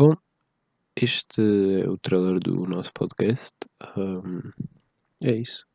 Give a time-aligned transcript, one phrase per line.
[0.00, 0.16] Bom,
[0.96, 1.42] este
[1.82, 3.54] é o trailer do nosso podcast.
[3.98, 4.50] Um,
[5.20, 5.66] é isso.